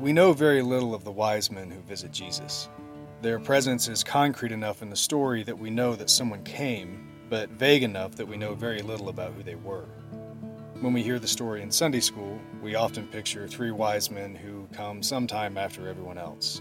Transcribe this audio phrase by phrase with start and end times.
[0.00, 2.68] We know very little of the wise men who visit Jesus.
[3.22, 7.48] Their presence is concrete enough in the story that we know that someone came, but
[7.50, 9.86] vague enough that we know very little about who they were.
[10.80, 14.66] When we hear the story in Sunday school, we often picture three wise men who
[14.72, 16.60] come sometime after everyone else.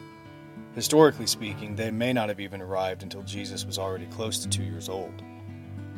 [0.75, 4.63] Historically speaking, they may not have even arrived until Jesus was already close to two
[4.63, 5.23] years old.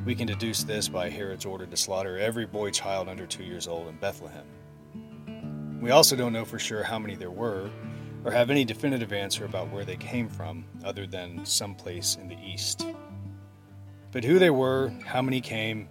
[0.06, 3.68] We can deduce this by Herod's order to slaughter every boy child under two years
[3.68, 4.46] old in Bethlehem.
[5.86, 7.70] We also don't know for sure how many there were,
[8.24, 12.40] or have any definitive answer about where they came from, other than someplace in the
[12.44, 12.88] east.
[14.12, 15.88] But who they were, how many came,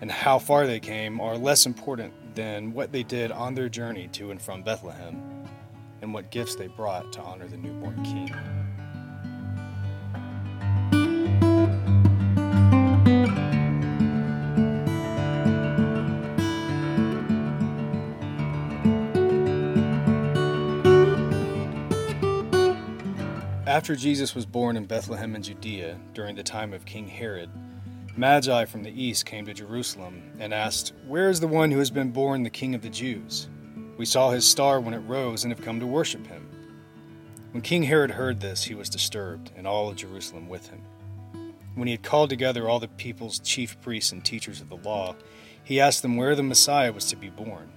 [0.00, 4.08] and how far they came are less important than what they did on their journey
[4.14, 5.46] to and from Bethlehem,
[6.02, 8.63] and what gifts they brought to honor the newborn king.
[23.74, 27.50] After Jesus was born in Bethlehem in Judea during the time of King Herod,
[28.16, 31.90] Magi from the east came to Jerusalem and asked, Where is the one who has
[31.90, 33.48] been born the King of the Jews?
[33.96, 36.48] We saw his star when it rose and have come to worship him.
[37.50, 40.80] When King Herod heard this, he was disturbed, and all of Jerusalem with him.
[41.74, 45.16] When he had called together all the people's chief priests and teachers of the law,
[45.64, 47.72] he asked them where the Messiah was to be born.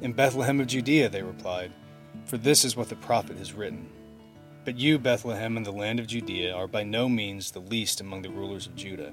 [0.00, 1.72] In Bethlehem of Judea, they replied,
[2.24, 3.90] for this is what the prophet has written.
[4.64, 8.22] But you, Bethlehem, in the land of Judea, are by no means the least among
[8.22, 9.12] the rulers of Judah,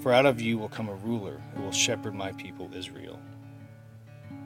[0.00, 3.20] for out of you will come a ruler who will shepherd my people Israel.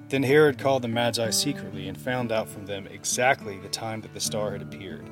[0.09, 4.15] Then Herod called the Magi secretly and found out from them exactly the time that
[4.15, 5.09] the star had appeared.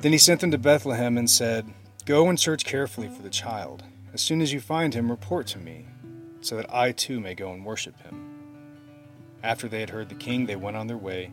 [0.00, 1.72] Then he sent them to Bethlehem and said,
[2.04, 3.84] Go and search carefully for the child.
[4.12, 5.86] As soon as you find him, report to me,
[6.40, 8.26] so that I too may go and worship him.
[9.42, 11.32] After they had heard the king, they went on their way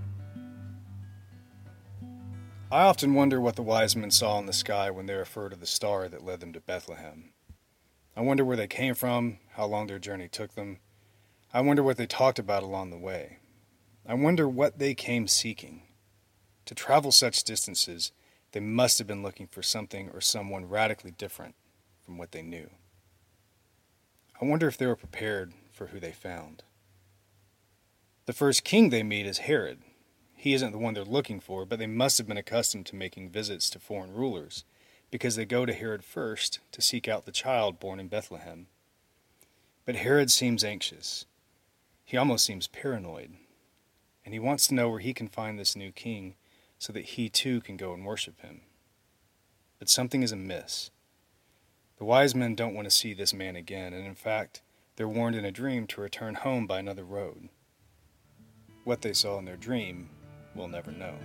[2.71, 5.57] I often wonder what the wise men saw in the sky when they refer to
[5.57, 7.33] the star that led them to Bethlehem.
[8.15, 10.79] I wonder where they came from, how long their journey took them.
[11.53, 13.39] I wonder what they talked about along the way.
[14.07, 15.81] I wonder what they came seeking.
[16.63, 18.13] To travel such distances,
[18.53, 21.55] they must have been looking for something or someone radically different
[22.05, 22.69] from what they knew.
[24.41, 26.63] I wonder if they were prepared for who they found.
[28.27, 29.79] The first king they meet is Herod,
[30.41, 33.29] he isn't the one they're looking for, but they must have been accustomed to making
[33.29, 34.63] visits to foreign rulers,
[35.11, 38.65] because they go to Herod first to seek out the child born in Bethlehem.
[39.85, 41.27] But Herod seems anxious.
[42.03, 43.35] He almost seems paranoid.
[44.25, 46.33] And he wants to know where he can find this new king
[46.79, 48.61] so that he too can go and worship him.
[49.77, 50.89] But something is amiss.
[51.99, 54.63] The wise men don't want to see this man again, and in fact,
[54.95, 57.49] they're warned in a dream to return home by another road.
[58.83, 60.09] What they saw in their dream
[60.55, 61.15] we'll never know.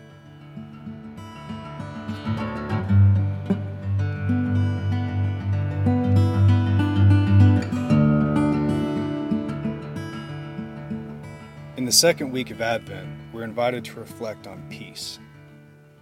[11.76, 15.19] In the second week of Advent, we're invited to reflect on peace.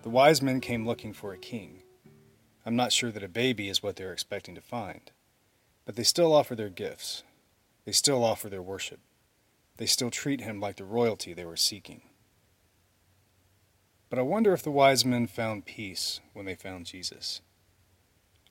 [0.03, 1.83] The wise men came looking for a king.
[2.65, 5.11] I'm not sure that a baby is what they're expecting to find,
[5.85, 7.23] but they still offer their gifts.
[7.85, 9.01] They still offer their worship.
[9.77, 12.03] They still treat him like the royalty they were seeking.
[14.15, 17.41] But I wonder if the wise men found peace when they found Jesus.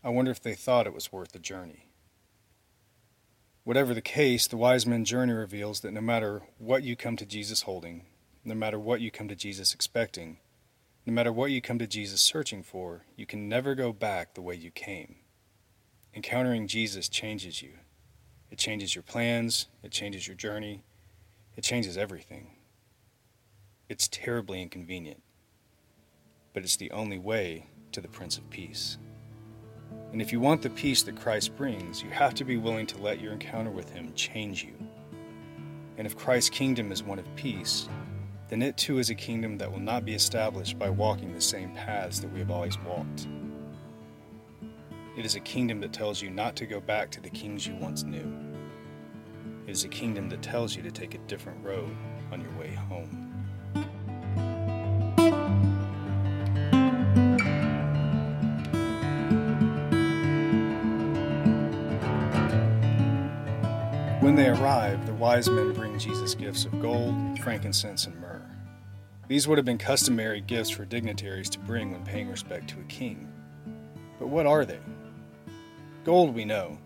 [0.04, 1.88] I wonder if they thought it was worth the journey.
[3.64, 7.26] Whatever the case, the wise men journey reveals that no matter what you come to
[7.26, 8.04] Jesus holding,
[8.44, 10.40] no matter what you come to Jesus expecting,
[11.06, 14.42] no matter what you come to Jesus searching for, you can never go back the
[14.42, 15.16] way you came.
[16.14, 17.76] Encountering Jesus changes you.
[18.52, 20.84] It changes your plans, it changes your journey,
[21.56, 22.48] it changes everything.
[23.88, 25.24] It's terribly inconvenient
[26.54, 28.98] but it's the only way to the Prince of Peace.
[30.12, 33.02] And if you want the peace that Christ brings, you have to be willing to
[33.02, 34.74] let your encounter with Him change you.
[35.98, 37.90] And if Christ's kingdom is one of peace,
[38.50, 41.74] then it too is a kingdom that will not be established by walking the same
[41.74, 43.28] paths that we have always walked.
[45.18, 47.76] It is a kingdom that tells you not to go back to the kings you
[47.76, 48.32] once knew.
[49.66, 51.96] It is a kingdom that tells you to take a different road
[52.32, 53.46] on your way home.
[64.34, 68.42] When they arrive, the wise men bring Jesus gifts of gold, frankincense, and myrrh.
[69.28, 72.84] These would have been customary gifts for dignitaries to bring when paying respect to a
[72.86, 73.32] king.
[74.18, 74.80] But what are they?
[76.04, 76.80] Gold, we know.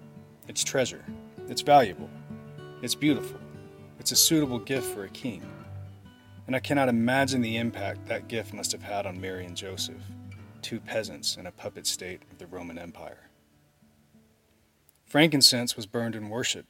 [0.50, 1.06] It's treasure.
[1.48, 2.10] It's valuable.
[2.82, 3.40] It's beautiful.
[3.98, 5.42] It's a suitable gift for a king.
[6.48, 10.04] And I cannot imagine the impact that gift must have had on Mary and Joseph,
[10.62, 13.30] two peasants in a puppet state of the Roman Empire.
[15.06, 16.66] Frankincense was burned in worship.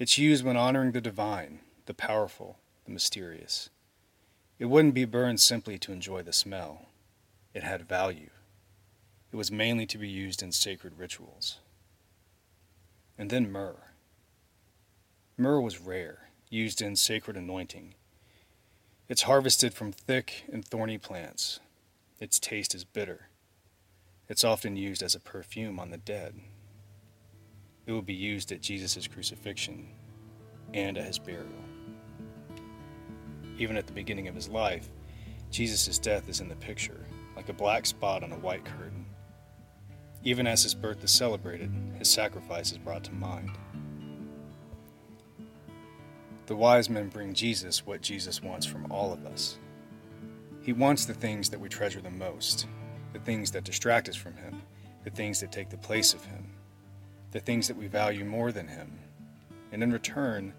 [0.00, 2.56] It's used when honoring the divine, the powerful,
[2.86, 3.68] the mysterious.
[4.58, 6.86] It wouldn't be burned simply to enjoy the smell,
[7.52, 8.30] it had value.
[9.30, 11.58] It was mainly to be used in sacred rituals.
[13.18, 13.92] And then myrrh.
[15.36, 17.92] Myrrh was rare, used in sacred anointing.
[19.06, 21.60] It's harvested from thick and thorny plants.
[22.18, 23.28] Its taste is bitter.
[24.30, 26.40] It's often used as a perfume on the dead.
[27.90, 29.88] It will be used at Jesus' crucifixion
[30.72, 31.48] and at his burial.
[33.58, 34.88] Even at the beginning of his life,
[35.50, 37.04] Jesus' death is in the picture,
[37.34, 39.06] like a black spot on a white curtain.
[40.22, 43.50] Even as his birth is celebrated, his sacrifice is brought to mind.
[46.46, 49.58] The wise men bring Jesus what Jesus wants from all of us.
[50.62, 52.68] He wants the things that we treasure the most,
[53.12, 54.62] the things that distract us from Him,
[55.02, 56.49] the things that take the place of Him
[57.32, 58.98] the things that we value more than Him.
[59.72, 60.52] And in return,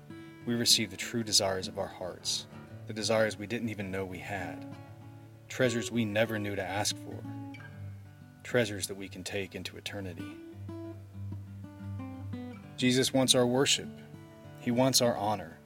[0.46, 2.48] we receive the true desires of our hearts,
[2.88, 4.66] the desires we didn't even know we had,
[5.50, 7.62] treasures we never knew to ask for,
[8.44, 10.38] treasures that we can take into eternity.
[12.78, 13.90] Jesus wants our worship,
[14.60, 15.58] He wants our honor,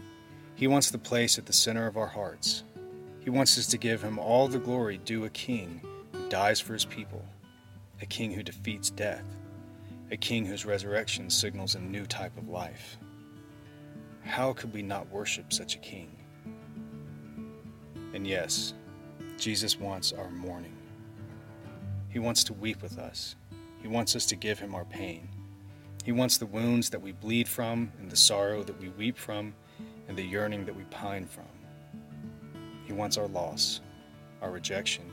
[0.55, 2.63] He wants the place at the center of our hearts.
[3.19, 5.81] He wants us to give Him all the glory due a king
[6.11, 7.25] who dies for His people,
[8.01, 9.25] a king who defeats death
[10.11, 12.97] a king whose resurrection signals a new type of life.
[14.23, 16.15] How could we not worship such a king?
[18.13, 18.73] And yes,
[19.37, 20.77] Jesus wants our mourning.
[22.09, 23.35] He wants to weep with us.
[23.81, 25.27] He wants us to give him our pain.
[26.03, 29.53] He wants the wounds that we bleed from, and the sorrow that we weep from,
[30.07, 31.45] and the yearning that we pine from.
[32.85, 33.81] He wants our loss,
[34.41, 35.11] our rejection,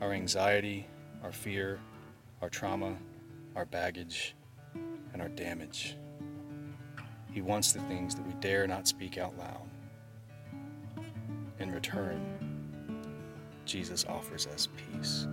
[0.00, 0.86] our anxiety,
[1.22, 1.80] our fear,
[2.42, 2.96] our trauma,
[3.56, 4.34] our baggage,
[5.12, 5.96] and our damage.
[7.32, 9.68] He wants the things that we dare not speak out loud.
[11.58, 12.20] In return,
[13.64, 15.26] Jesus offers us peace.